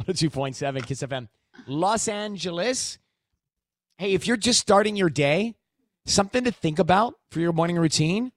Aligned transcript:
102.7 0.00 0.86
Kiss 0.86 1.02
FM. 1.02 1.28
Los 1.66 2.08
Angeles. 2.08 2.98
Hey, 3.98 4.12
if 4.12 4.26
you're 4.26 4.36
just 4.36 4.60
starting 4.60 4.96
your 4.96 5.08
day, 5.08 5.54
something 6.04 6.44
to 6.44 6.50
think 6.52 6.78
about 6.78 7.14
for 7.30 7.40
your 7.40 7.52
morning 7.52 7.76
routine 7.76 8.32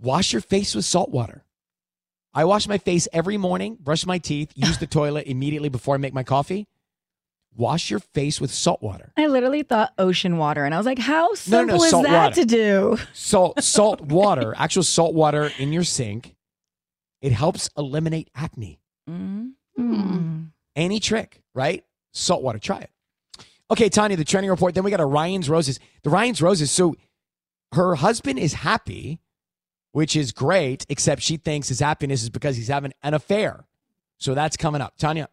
wash 0.00 0.32
your 0.32 0.42
face 0.42 0.74
with 0.76 0.84
salt 0.84 1.10
water. 1.10 1.44
I 2.32 2.44
wash 2.44 2.68
my 2.68 2.78
face 2.78 3.08
every 3.12 3.36
morning, 3.36 3.76
brush 3.80 4.06
my 4.06 4.18
teeth, 4.18 4.52
use 4.54 4.78
the 4.78 4.86
toilet 4.86 5.26
immediately 5.26 5.68
before 5.68 5.96
I 5.96 5.98
make 5.98 6.14
my 6.14 6.22
coffee. 6.22 6.68
Wash 7.56 7.90
your 7.90 7.98
face 7.98 8.40
with 8.40 8.52
salt 8.52 8.80
water. 8.80 9.12
I 9.16 9.26
literally 9.26 9.64
thought 9.64 9.92
ocean 9.98 10.36
water, 10.36 10.64
and 10.64 10.72
I 10.72 10.76
was 10.76 10.86
like, 10.86 11.00
how 11.00 11.30
No, 11.48 11.64
no, 11.64 11.78
simple 11.78 11.78
no, 11.78 11.84
is 11.84 11.90
that 11.90 12.22
water. 12.28 12.34
to 12.36 12.44
do? 12.44 12.98
Salt, 13.12 13.64
salt 13.64 14.00
water, 14.02 14.54
actual 14.56 14.84
salt 14.84 15.14
water 15.14 15.50
in 15.58 15.72
your 15.72 15.82
sink. 15.82 16.36
It 17.20 17.32
helps 17.32 17.68
eliminate 17.76 18.30
acne. 18.36 18.78
Mm-hmm. 19.10 19.48
Mm. 19.78 20.50
Any 20.76 21.00
trick, 21.00 21.42
right? 21.54 21.84
Salt 22.12 22.42
water. 22.42 22.58
Try 22.58 22.80
it. 22.80 22.90
Okay, 23.70 23.88
Tanya, 23.88 24.16
the 24.16 24.24
trending 24.24 24.50
report. 24.50 24.74
Then 24.74 24.84
we 24.84 24.90
got 24.90 25.00
a 25.00 25.06
Ryan's 25.06 25.48
Roses. 25.48 25.78
The 26.02 26.10
Ryan's 26.10 26.40
Roses. 26.40 26.70
So 26.70 26.96
her 27.72 27.96
husband 27.96 28.38
is 28.38 28.54
happy, 28.54 29.20
which 29.92 30.16
is 30.16 30.32
great, 30.32 30.86
except 30.88 31.22
she 31.22 31.36
thinks 31.36 31.68
his 31.68 31.80
happiness 31.80 32.22
is 32.22 32.30
because 32.30 32.56
he's 32.56 32.68
having 32.68 32.92
an 33.02 33.14
affair. 33.14 33.66
So 34.18 34.34
that's 34.34 34.56
coming 34.56 34.80
up. 34.80 34.96
Tanya. 34.98 35.28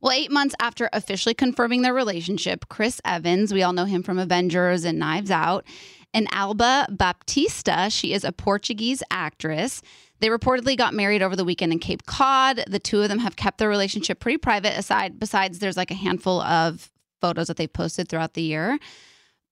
Well, 0.00 0.12
eight 0.12 0.32
months 0.32 0.54
after 0.60 0.90
officially 0.92 1.34
confirming 1.34 1.82
their 1.82 1.94
relationship, 1.94 2.68
Chris 2.68 3.00
Evans, 3.04 3.54
we 3.54 3.62
all 3.62 3.72
know 3.72 3.84
him 3.84 4.02
from 4.02 4.18
Avengers 4.18 4.84
and 4.84 4.98
Knives 4.98 5.30
Out, 5.30 5.64
and 6.12 6.26
Alba 6.32 6.88
Baptista, 6.90 7.88
she 7.88 8.12
is 8.12 8.24
a 8.24 8.32
Portuguese 8.32 9.02
actress. 9.10 9.80
They 10.22 10.28
reportedly 10.28 10.76
got 10.76 10.94
married 10.94 11.20
over 11.20 11.34
the 11.34 11.44
weekend 11.44 11.72
in 11.72 11.80
Cape 11.80 12.06
Cod. 12.06 12.62
The 12.68 12.78
two 12.78 13.02
of 13.02 13.08
them 13.08 13.18
have 13.18 13.34
kept 13.34 13.58
their 13.58 13.68
relationship 13.68 14.20
pretty 14.20 14.38
private, 14.38 14.78
aside 14.78 15.18
besides 15.18 15.58
there's 15.58 15.76
like 15.76 15.90
a 15.90 15.94
handful 15.94 16.40
of 16.42 16.92
photos 17.20 17.48
that 17.48 17.56
they've 17.56 17.72
posted 17.72 18.08
throughout 18.08 18.34
the 18.34 18.42
year. 18.42 18.78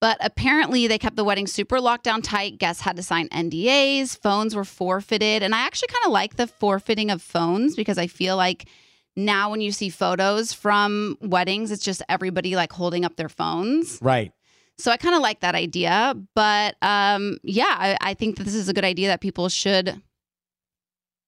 But 0.00 0.16
apparently, 0.20 0.86
they 0.86 0.96
kept 0.96 1.16
the 1.16 1.24
wedding 1.24 1.48
super 1.48 1.80
locked 1.80 2.04
down 2.04 2.22
tight. 2.22 2.58
Guests 2.58 2.82
had 2.82 2.94
to 2.96 3.02
sign 3.02 3.28
NDAs. 3.30 4.16
Phones 4.22 4.54
were 4.54 4.64
forfeited. 4.64 5.42
And 5.42 5.56
I 5.56 5.66
actually 5.66 5.88
kind 5.88 6.06
of 6.06 6.12
like 6.12 6.36
the 6.36 6.46
forfeiting 6.46 7.10
of 7.10 7.20
phones 7.20 7.74
because 7.74 7.98
I 7.98 8.06
feel 8.06 8.36
like 8.36 8.68
now 9.16 9.50
when 9.50 9.60
you 9.60 9.72
see 9.72 9.88
photos 9.88 10.52
from 10.52 11.18
weddings, 11.20 11.72
it's 11.72 11.84
just 11.84 12.00
everybody 12.08 12.54
like 12.54 12.72
holding 12.72 13.04
up 13.04 13.16
their 13.16 13.28
phones. 13.28 13.98
Right. 14.00 14.32
So 14.78 14.92
I 14.92 14.96
kind 14.96 15.16
of 15.16 15.20
like 15.20 15.40
that 15.40 15.56
idea. 15.56 16.14
But 16.36 16.76
um, 16.80 17.38
yeah, 17.42 17.74
I, 17.76 17.96
I 18.00 18.14
think 18.14 18.36
that 18.36 18.44
this 18.44 18.54
is 18.54 18.68
a 18.68 18.72
good 18.72 18.84
idea 18.84 19.08
that 19.08 19.20
people 19.20 19.48
should 19.48 20.00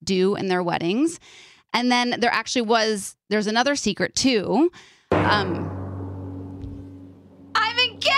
do 0.05 0.35
in 0.35 0.49
their 0.49 0.63
weddings. 0.63 1.19
And 1.73 1.91
then 1.91 2.17
there 2.19 2.33
actually 2.33 2.63
was, 2.63 3.17
there's 3.31 3.47
another 3.47 3.77
secret 3.77 4.15
too. 4.15 4.71
Um, 5.11 5.71
I'm 7.55 7.79
engaged. 7.79 8.13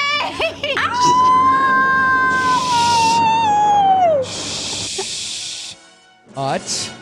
What? 6.35 6.93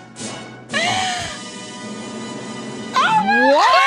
what? 2.92 3.81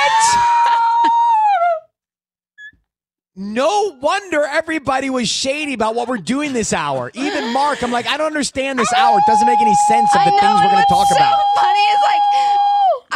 No 3.55 3.97
wonder 4.01 4.43
everybody 4.43 5.09
was 5.09 5.29
shady 5.29 5.73
about 5.73 5.95
what 5.95 6.09
we're 6.09 6.17
doing 6.17 6.51
this 6.51 6.73
hour. 6.73 7.09
Even 7.13 7.53
Mark, 7.53 7.81
I'm 7.83 7.91
like, 7.91 8.05
I 8.05 8.17
don't 8.17 8.27
understand 8.27 8.77
this 8.79 8.91
hour. 8.93 9.17
It 9.17 9.23
doesn't 9.27 9.47
make 9.47 9.59
any 9.61 9.73
sense 9.87 10.09
of 10.13 10.25
the 10.25 10.31
know, 10.31 10.39
things 10.39 10.59
we're 10.61 10.71
going 10.71 10.83
to 10.83 10.89
talk 10.89 11.09
what's 11.09 11.11
about. 11.15 11.39
So 11.55 11.61
funny 11.61 11.79
is 11.79 11.99
like, 12.03 12.21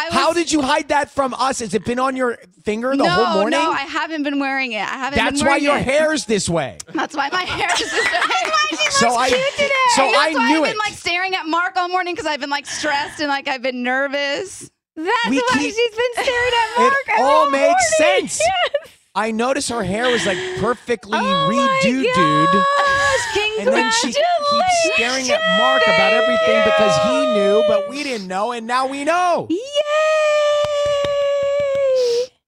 was, 0.06 0.14
How 0.14 0.32
did 0.32 0.50
you 0.50 0.62
hide 0.62 0.88
that 0.88 1.12
from 1.12 1.34
us? 1.34 1.60
Has 1.60 1.74
it 1.74 1.84
been 1.84 2.00
on 2.00 2.16
your 2.16 2.38
finger 2.64 2.92
the 2.92 3.04
no, 3.04 3.10
whole 3.10 3.34
morning? 3.42 3.60
No, 3.60 3.70
I 3.70 3.80
haven't 3.82 4.24
been 4.24 4.40
wearing 4.40 4.72
it. 4.72 4.78
I 4.82 4.98
haven't. 4.98 5.18
That's 5.18 5.44
why 5.44 5.58
your 5.58 5.76
it. 5.78 5.84
hair's 5.84 6.24
this 6.26 6.48
way. 6.48 6.78
That's 6.94 7.18
why 7.18 7.30
my 7.34 7.44
hair 7.44 7.68
is 7.74 7.92
this 7.92 8.06
way. 8.06 8.12
That's 8.72 8.96
So 8.98 9.10
I, 9.10 9.30
so 9.30 9.36
And 9.36 10.16
I 10.16 10.32
that's 10.32 10.36
why 10.36 10.50
knew 10.52 10.58
I've 10.64 10.70
it. 10.70 10.72
been 10.72 10.78
like 10.78 10.94
staring 10.94 11.36
at 11.36 11.48
Mark 11.48 11.76
all 11.76 11.90
morning 11.90 12.14
because 12.16 12.26
I've 12.28 12.40
been 12.40 12.50
like 12.50 12.66
stressed 12.66 13.20
and 13.20 13.28
like 13.28 13.50
I've 13.50 13.62
been 13.62 13.84
nervous. 13.84 14.72
That's 14.96 15.30
We 15.30 15.38
why 15.38 15.58
keep- 15.60 15.74
she's 15.76 15.96
been 15.96 16.24
staring 16.24 16.54
at 16.54 16.78
Mark. 16.78 16.94
it 17.08 17.22
all 17.22 17.50
makes 17.52 17.98
sense. 17.98 18.42
I 19.16 19.32
noticed 19.32 19.70
her 19.70 19.84
hair 19.84 20.10
was 20.12 20.26
like 20.26 20.38
perfectly 20.60 21.18
redo, 21.18 22.04
dude. 22.04 22.64
And 23.60 23.68
then 23.68 23.92
she 23.92 24.08
keeps 24.08 24.94
staring 24.96 25.30
at 25.30 25.42
Mark 25.58 25.82
about 25.84 26.14
everything 26.14 26.62
because 26.64 26.96
he 27.04 27.34
knew, 27.34 27.64
but 27.68 27.90
we 27.90 28.04
didn't 28.04 28.28
know, 28.28 28.52
and 28.54 28.66
now 28.68 28.88
we 28.88 29.04
know. 29.04 29.48
Yay. 29.50 29.58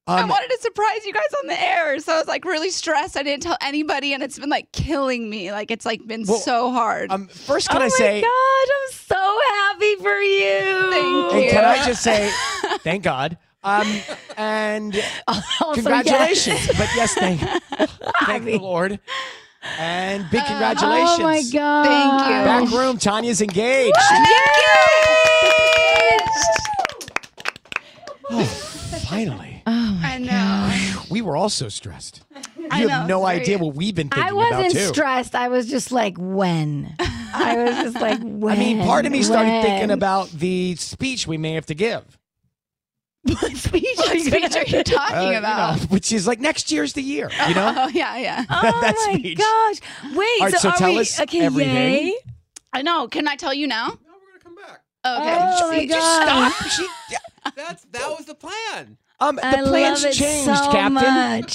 I 0.08 0.22
Um, 0.24 0.30
wanted 0.30 0.50
to 0.50 0.58
surprise 0.62 1.06
you 1.06 1.14
guys 1.14 1.24
on 1.42 1.48
the 1.48 1.62
air, 1.62 2.00
so 2.00 2.14
I 2.14 2.18
was 2.20 2.28
like 2.28 2.44
really 2.46 2.70
stressed. 2.70 3.18
I 3.18 3.24
didn't 3.24 3.44
tell 3.44 3.58
anybody, 3.62 4.14
and 4.14 4.24
it's 4.24 4.38
been 4.40 4.50
like 4.50 4.72
killing 4.72 5.30
me. 5.30 5.52
Like 5.52 5.72
it's 5.72 5.86
like 5.86 6.06
been 6.08 6.24
Well, 6.28 6.38
so 6.40 6.72
hard. 6.72 7.12
Um, 7.12 7.28
first, 7.28 7.68
oh 7.70 7.74
can 7.74 7.82
I 7.82 7.86
my 7.86 7.90
say, 7.90 8.22
God, 8.22 8.28
I'm 8.30 8.92
so 8.92 9.40
happy 9.56 9.96
for 9.96 10.20
you. 10.22 10.92
Thank 10.92 11.34
and 11.34 11.44
you. 11.44 11.50
can 11.52 11.66
I 11.66 11.86
just 11.86 12.04
say, 12.04 12.32
thank 12.84 13.04
God. 13.04 13.38
Um, 13.64 13.88
and 14.38 14.96
Also, 15.28 15.74
congratulations. 15.74 16.66
yes. 16.68 16.68
But 16.78 16.90
yes, 16.96 17.14
thank, 17.14 17.42
thank 18.26 18.46
the 18.46 18.58
Lord. 18.60 19.00
And 19.78 20.28
big 20.32 20.44
congratulations. 20.44 21.20
Oh 21.20 21.24
my 21.24 21.44
God. 21.54 21.86
Thank 21.86 22.24
you. 22.24 22.70
Back 22.72 22.80
room, 22.80 22.98
Tanya's 22.98 23.42
engaged. 23.42 23.96
Oh, 28.34 28.46
finally. 29.08 29.62
Oh 29.68 29.72
my 30.02 30.14
I 30.14 30.18
know. 30.18 31.02
We 31.12 31.22
were 31.22 31.36
all 31.36 31.50
so 31.50 31.70
stressed. 31.70 32.24
You 32.58 32.68
I 32.72 32.80
have 32.80 32.90
know, 33.08 33.20
no 33.20 33.28
it's 33.28 33.42
idea 33.42 33.58
very- 33.58 33.68
what 33.68 33.76
we've 33.76 33.94
been 33.94 34.10
thinking 34.10 34.32
about. 34.32 34.52
I 34.54 34.58
wasn't 34.62 34.74
too. 34.74 34.88
stressed. 34.94 35.36
I 35.36 35.50
was 35.50 35.68
just 35.70 35.92
like, 35.92 36.16
when? 36.18 36.96
I 37.00 37.56
was 37.58 37.76
just 37.76 38.00
like, 38.02 38.20
when? 38.24 38.56
I 38.56 38.60
mean, 38.60 38.80
part 38.82 39.06
of 39.06 39.12
me 39.12 39.22
started 39.22 39.50
When? 39.50 39.64
thinking 39.64 39.92
about 39.92 40.30
the 40.32 40.76
speech 40.78 41.28
we 41.28 41.38
may 41.38 41.54
have 41.54 41.66
to 41.68 41.76
give. 41.76 42.18
what 43.40 43.56
speech 43.56 43.86
What 43.98 44.14
you 44.16 44.20
speech 44.26 44.56
are 44.56 44.64
you 44.66 44.80
Uh, 44.80 44.84
talking 44.84 45.32
you 45.34 45.38
about? 45.38 45.78
know, 45.80 45.86
which 45.88 46.12
is 46.12 46.26
like 46.26 46.40
next 46.40 46.72
year's 46.72 46.94
the 46.94 47.02
year, 47.04 47.30
you 47.48 47.54
know? 47.54 47.74
Oh 47.78 47.88
yeah, 47.94 48.18
yeah. 48.18 48.46
Oh 48.50 48.82
my 48.82 49.14
speech. 49.14 49.38
gosh! 49.38 49.80
Wait, 50.16 50.42
All 50.42 50.48
right, 50.48 50.52
so, 50.54 50.58
so 50.58 50.70
are 50.70 50.78
tell 50.78 50.94
we, 50.94 51.00
us 51.02 51.20
okay, 51.22 51.42
everything. 51.42 51.76
yay? 52.08 52.16
I 52.74 52.82
know. 52.82 53.08
Can 53.08 53.28
I 53.28 53.36
tell 53.36 53.54
you 53.54 53.68
now? 53.68 53.88
No, 53.88 53.94
we're 53.94 54.40
gonna 54.40 54.44
come 54.44 54.56
back. 54.56 54.82
Okay. 55.06 55.38
Oh 55.64 55.70
my 55.70 55.80
See, 55.80 55.86
God. 55.88 56.52
Stop. 56.52 56.72
She, 56.72 56.88
That's 57.56 57.84
that 57.92 58.10
was 58.10 58.26
the 58.26 58.36
plan. 58.36 58.98
um, 59.20 59.36
the 59.36 59.46
I 59.46 59.62
plans 59.64 60.04
love 60.04 60.12
it 60.12 60.16
changed, 60.16 60.46
so 60.46 60.72
Captain. 60.72 61.46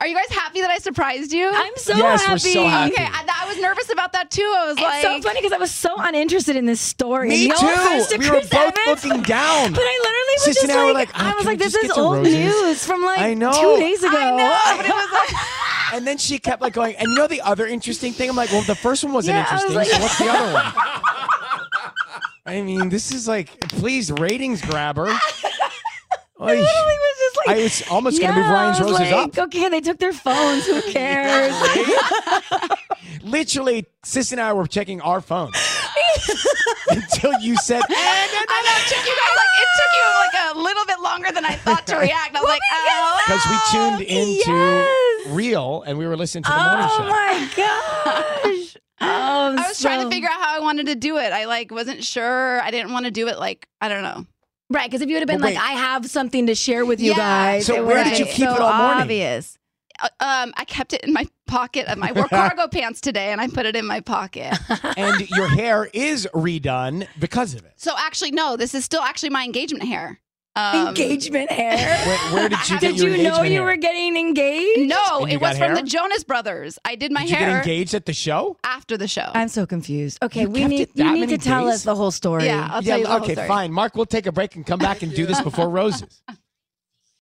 Much. 0.00 0.06
Are 0.06 0.08
you 0.08 0.16
guys 0.16 0.36
happy 0.36 0.60
that 0.62 0.70
I 0.70 0.78
surprised 0.78 1.32
you? 1.32 1.50
I'm 1.52 1.72
so 1.76 1.94
Yes, 1.96 2.20
we're 2.22 2.26
happy. 2.28 2.38
so 2.40 2.66
happy. 2.66 2.92
Okay, 2.94 3.04
I, 3.04 3.42
I 3.44 3.48
was 3.48 3.58
nervous 3.60 3.92
about 3.92 4.12
that 4.12 4.30
too. 4.30 4.42
I 4.56 4.64
was 4.66 4.72
It's 4.72 4.82
like, 4.82 5.02
so 5.02 5.20
funny 5.22 5.40
because 5.40 5.52
I 5.52 5.58
was 5.58 5.70
so 5.70 5.94
uninterested 5.98 6.56
in 6.56 6.66
this 6.66 6.80
story. 6.80 7.28
Me 7.28 7.48
no 7.48 7.54
too. 7.56 7.66
to 7.66 8.16
We 8.18 8.30
were 8.30 8.40
both 8.40 8.54
Evans, 8.54 9.04
looking 9.04 9.22
down. 9.22 9.72
But 9.72 9.82
I 9.82 10.00
literally 10.02 10.34
was 10.36 10.42
Sis 10.44 10.54
just 10.56 10.68
and 10.70 10.72
I 10.72 10.84
were 10.86 10.92
like, 10.92 11.12
like, 11.14 11.22
oh, 11.22 11.30
I 11.30 11.34
was 11.34 11.44
like, 11.46 11.58
this 11.58 11.74
is 11.74 11.90
old 11.92 12.16
roses? 12.18 12.34
news 12.34 12.84
from 12.86 13.02
like 13.02 13.18
I 13.20 13.34
know. 13.34 13.52
two 13.52 13.80
days 13.80 14.02
ago. 14.02 14.16
I 14.16 14.36
know, 14.36 14.76
but 14.76 14.86
it 14.86 14.94
was 14.94 15.12
like, 15.12 15.30
And 15.92 16.06
then 16.06 16.18
she 16.18 16.38
kept 16.38 16.62
like 16.62 16.72
going, 16.72 16.94
and 16.96 17.08
you 17.08 17.16
know 17.16 17.26
the 17.26 17.40
other 17.42 17.66
interesting 17.66 18.12
thing? 18.12 18.30
I'm 18.30 18.36
like, 18.36 18.52
well, 18.52 18.62
the 18.62 18.76
first 18.76 19.02
one 19.04 19.12
wasn't 19.12 19.36
Yeah, 19.36 19.46
I 19.50 19.54
was 19.54 19.64
interesting, 19.64 19.76
like- 19.76 19.88
so 19.88 20.00
what's 20.00 20.18
the 20.18 20.28
other 20.28 20.52
one? 20.52 20.72
I 22.46 22.62
mean, 22.62 22.88
this 22.88 23.12
is 23.12 23.28
like, 23.28 23.60
please, 23.60 24.10
ratings 24.10 24.62
grabber. 24.62 25.06
I 26.40 26.54
literally 26.54 26.62
was 26.64 26.68
just 26.70 26.86
like, 26.86 26.98
I 27.58 27.62
was 27.62 27.82
almost 27.90 28.20
going 28.20 28.32
to 28.34 28.38
yeah, 28.40 28.44
move 28.46 28.52
Ryan's 28.54 28.80
I 28.80 28.82
was 28.84 28.92
roses 28.92 29.12
like, 29.12 29.38
up. 29.38 29.46
Okay, 29.46 29.68
they 29.68 29.80
took 29.80 29.98
their 29.98 30.12
phones. 30.12 30.66
Who 30.66 30.80
cares? 30.92 31.54
Literally, 33.22 33.86
Sis 34.02 34.32
and 34.32 34.40
I 34.40 34.52
were 34.52 34.66
checking 34.66 35.00
our 35.00 35.20
phones 35.20 35.56
until 36.90 37.38
you 37.40 37.56
said, 37.56 37.82
"Eh, 37.82 37.84
I 37.90 38.62
know. 38.64 38.80
It 38.80 38.88
took 38.88 39.06
you 39.06 39.14
guys 39.14 39.36
like 39.36 39.54
it 39.60 39.68
took 39.76 39.92
you 39.96 40.04
like 40.20 40.56
a 40.56 40.58
little 40.58 40.84
bit 40.86 41.00
longer 41.00 41.32
than 41.32 41.44
I 41.44 41.54
thought 41.56 41.86
to 41.88 41.96
react. 41.96 42.34
I 42.36 42.40
was 42.40 42.48
like, 42.48 42.60
oh, 42.72 43.20
because 43.26 43.46
we 43.50 43.58
tuned 43.72 44.02
into 44.02 44.50
Yes. 44.50 45.26
Real 45.28 45.82
and 45.86 45.98
we 45.98 46.06
were 46.06 46.16
listening 46.16 46.44
to 46.44 46.50
the 46.50 46.56
morning 46.56 46.86
oh 46.88 46.96
show. 46.96 47.08
my 47.08 47.48
gosh! 47.56 48.76
Oh, 49.02 49.56
I 49.58 49.68
was 49.68 49.80
trying 49.80 50.02
to 50.02 50.10
figure 50.10 50.28
out 50.28 50.40
how 50.40 50.56
I 50.56 50.60
wanted 50.60 50.86
to 50.86 50.94
do 50.94 51.18
it. 51.18 51.32
I 51.32 51.44
like 51.44 51.70
wasn't 51.70 52.02
sure. 52.04 52.60
I 52.62 52.70
didn't 52.70 52.92
want 52.92 53.04
to 53.04 53.10
do 53.10 53.28
it 53.28 53.38
like 53.38 53.68
I 53.80 53.88
don't 53.88 54.02
know. 54.02 54.26
Right, 54.70 54.88
because 54.88 55.02
if 55.02 55.08
you 55.08 55.16
would 55.16 55.22
have 55.22 55.28
been 55.28 55.40
Well, 55.40 55.52
like. 55.52 55.62
I 55.62 55.72
have 55.72 56.06
something 56.06 56.46
to 56.46 56.54
share 56.54 56.84
with 56.86 57.00
you 57.00 57.10
Yeah. 57.10 57.16
guys. 57.18 57.66
So 57.66 57.84
where 57.84 58.04
did 58.04 58.18
you 58.18 58.24
been 58.24 58.34
keep 58.34 58.48
so 58.48 58.54
it 58.54 58.60
all 58.60 58.72
morning? 58.72 59.02
Obvious. 59.02 59.58
Uh, 60.00 60.08
Um, 60.20 60.54
I 60.56 60.64
kept 60.64 60.92
it 60.92 61.02
in 61.04 61.12
my 61.12 61.26
pocket 61.46 61.86
of 61.88 61.98
my 61.98 62.08
I 62.10 62.12
wore 62.12 62.28
cargo 62.30 62.68
pants 62.68 63.00
today, 63.00 63.32
and 63.32 63.40
I 63.40 63.48
put 63.48 63.66
it 63.66 63.74
in 63.76 63.84
my 63.84 64.00
pocket. 64.00 64.56
and 64.96 65.28
your 65.30 65.48
hair 65.48 65.90
is 65.92 66.26
redone 66.32 67.06
because 67.18 67.54
of 67.54 67.64
it. 67.64 67.72
So 67.76 67.92
actually, 67.98 68.30
no, 68.30 68.56
this 68.56 68.74
is 68.74 68.84
still 68.84 69.02
actually 69.02 69.30
my 69.30 69.44
engagement 69.44 69.84
hair. 69.88 70.20
Um, 70.56 70.88
engagement 70.88 71.50
hair. 71.50 71.96
Where, 72.06 72.18
where 72.34 72.48
did 72.48 72.68
you 72.68 72.78
get 72.80 72.90
Did 72.96 72.98
your 73.00 73.08
you 73.16 73.22
know 73.22 73.42
you 73.42 73.52
hair? 73.52 73.62
were 73.64 73.76
getting 73.76 74.16
engaged? 74.16 74.80
No, 74.88 75.24
it 75.24 75.40
was 75.40 75.56
got 75.56 75.64
from 75.66 75.74
the 75.76 75.82
Jonas 75.82 76.24
Brothers. 76.24 76.76
I 76.84 76.96
did 76.96 77.12
my 77.12 77.20
Did 77.20 77.30
you 77.30 77.36
get 77.36 77.48
hair 77.48 77.58
engaged 77.58 77.94
at 77.94 78.04
the 78.04 78.12
show? 78.12 78.56
after 78.64 78.96
the 78.96 79.06
show. 79.06 79.30
I'm 79.32 79.48
so 79.48 79.64
confused. 79.64 80.18
Okay, 80.24 80.42
You 80.42 80.50
we 80.50 80.64
need 80.64 80.88
you 80.94 81.04
need 81.04 81.20
many 81.20 81.26
to 81.28 81.38
tell 81.38 81.68
us 81.68 81.84
the 81.84 81.94
whole 81.94 82.10
story. 82.10 82.46
yeah, 82.46 82.68
I'll 82.70 82.82
tell 82.82 82.98
you 82.98 83.04
the 83.04 83.10
whole 83.10 83.22
okay, 83.22 83.34
story. 83.34 83.46
fine. 83.48 83.72
Mark, 83.72 83.94
we'll 83.94 84.06
take 84.06 84.26
a 84.26 84.32
break 84.32 84.56
and 84.56 84.66
come 84.66 84.80
back 84.80 85.02
and 85.02 85.14
do 85.14 85.24
this 85.24 85.40
before 85.50 85.68
roses. 85.70 86.20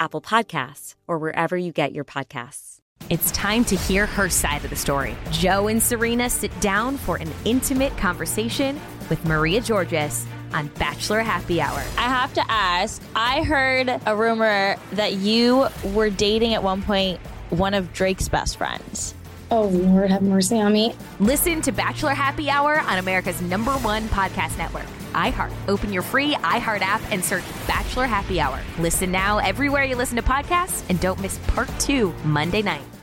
Apple 0.00 0.20
Podcasts, 0.20 0.94
or 1.06 1.18
wherever 1.18 1.56
you 1.56 1.72
get 1.72 1.92
your 1.92 2.04
podcasts. 2.04 2.80
It's 3.10 3.30
time 3.30 3.64
to 3.66 3.76
hear 3.76 4.06
her 4.06 4.28
side 4.28 4.64
of 4.64 4.70
the 4.70 4.76
story. 4.76 5.16
Joe 5.30 5.68
and 5.68 5.82
Serena 5.82 6.28
sit 6.28 6.58
down 6.60 6.98
for 6.98 7.16
an 7.16 7.30
intimate 7.44 7.96
conversation 7.96 8.78
with 9.08 9.24
Maria 9.24 9.60
Georgas 9.60 10.26
on 10.52 10.68
Bachelor 10.78 11.20
Happy 11.20 11.60
Hour. 11.60 11.78
I 11.96 12.02
have 12.02 12.34
to 12.34 12.44
ask 12.50 13.02
I 13.16 13.42
heard 13.44 13.88
a 14.06 14.16
rumor 14.16 14.76
that 14.92 15.14
you 15.14 15.68
were 15.94 16.10
dating 16.10 16.54
at 16.54 16.62
one 16.62 16.82
point 16.82 17.20
one 17.50 17.72
of 17.72 17.92
Drake's 17.94 18.28
best 18.28 18.58
friends. 18.58 19.14
Oh, 19.50 19.62
Lord, 19.62 20.10
have 20.10 20.20
mercy 20.20 20.60
on 20.60 20.74
me. 20.74 20.94
Listen 21.20 21.62
to 21.62 21.72
Bachelor 21.72 22.12
Happy 22.12 22.50
Hour 22.50 22.80
on 22.80 22.98
America's 22.98 23.40
number 23.40 23.72
one 23.72 24.02
podcast 24.08 24.58
network, 24.58 24.84
iHeart. 25.08 25.52
Open 25.68 25.92
your 25.92 26.02
free 26.02 26.34
iHeart 26.34 26.80
app 26.80 27.02
and 27.10 27.24
search 27.24 27.44
Bachelor 27.66 28.06
Happy 28.06 28.40
Hour. 28.40 28.60
Listen 28.78 29.10
now 29.12 29.38
everywhere 29.38 29.84
you 29.84 29.96
listen 29.96 30.16
to 30.16 30.22
podcasts 30.22 30.84
and 30.88 31.00
don't 31.00 31.20
miss 31.20 31.38
part 31.48 31.70
two 31.78 32.12
Monday 32.24 32.62
night. 32.62 32.97